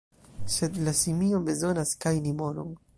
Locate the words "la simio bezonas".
0.89-1.95